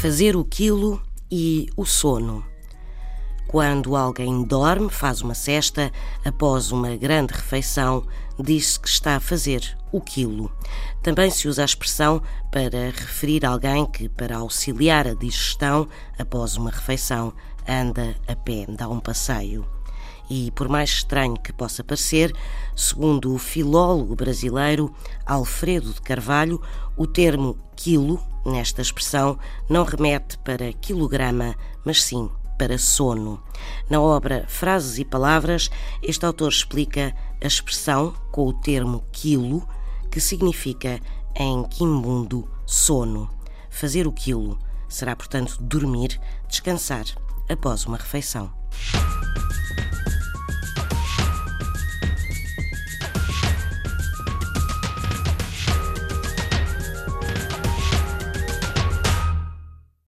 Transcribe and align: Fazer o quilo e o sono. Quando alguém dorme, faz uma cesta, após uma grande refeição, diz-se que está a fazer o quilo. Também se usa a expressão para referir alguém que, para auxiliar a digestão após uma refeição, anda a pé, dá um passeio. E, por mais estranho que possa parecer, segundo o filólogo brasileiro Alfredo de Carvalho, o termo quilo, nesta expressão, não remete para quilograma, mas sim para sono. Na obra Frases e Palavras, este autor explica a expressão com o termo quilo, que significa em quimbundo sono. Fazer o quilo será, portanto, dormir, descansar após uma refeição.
Fazer 0.00 0.36
o 0.36 0.44
quilo 0.44 1.02
e 1.28 1.68
o 1.76 1.84
sono. 1.84 2.44
Quando 3.48 3.96
alguém 3.96 4.44
dorme, 4.44 4.88
faz 4.88 5.22
uma 5.22 5.34
cesta, 5.34 5.90
após 6.24 6.70
uma 6.70 6.94
grande 6.96 7.32
refeição, 7.34 8.06
diz-se 8.38 8.78
que 8.78 8.88
está 8.88 9.16
a 9.16 9.20
fazer 9.20 9.76
o 9.90 10.00
quilo. 10.00 10.52
Também 11.02 11.32
se 11.32 11.48
usa 11.48 11.62
a 11.62 11.64
expressão 11.64 12.22
para 12.52 12.92
referir 12.92 13.44
alguém 13.44 13.84
que, 13.86 14.08
para 14.08 14.36
auxiliar 14.36 15.08
a 15.08 15.14
digestão 15.14 15.88
após 16.16 16.56
uma 16.56 16.70
refeição, 16.70 17.32
anda 17.68 18.14
a 18.28 18.36
pé, 18.36 18.66
dá 18.68 18.88
um 18.88 19.00
passeio. 19.00 19.66
E, 20.30 20.50
por 20.50 20.68
mais 20.68 20.90
estranho 20.90 21.36
que 21.36 21.52
possa 21.52 21.82
parecer, 21.82 22.34
segundo 22.76 23.34
o 23.34 23.38
filólogo 23.38 24.14
brasileiro 24.14 24.94
Alfredo 25.24 25.92
de 25.92 26.02
Carvalho, 26.02 26.60
o 26.96 27.06
termo 27.06 27.56
quilo, 27.74 28.20
nesta 28.44 28.82
expressão, 28.82 29.38
não 29.68 29.84
remete 29.84 30.36
para 30.38 30.72
quilograma, 30.72 31.54
mas 31.84 32.02
sim 32.02 32.30
para 32.58 32.76
sono. 32.76 33.40
Na 33.88 34.00
obra 34.00 34.44
Frases 34.48 34.98
e 34.98 35.04
Palavras, 35.04 35.70
este 36.02 36.26
autor 36.26 36.50
explica 36.50 37.14
a 37.42 37.46
expressão 37.46 38.14
com 38.32 38.46
o 38.48 38.52
termo 38.52 39.04
quilo, 39.12 39.66
que 40.10 40.20
significa 40.20 41.00
em 41.36 41.62
quimbundo 41.64 42.48
sono. 42.66 43.30
Fazer 43.70 44.06
o 44.06 44.12
quilo 44.12 44.58
será, 44.88 45.14
portanto, 45.14 45.56
dormir, 45.60 46.20
descansar 46.48 47.04
após 47.48 47.86
uma 47.86 47.96
refeição. 47.96 48.52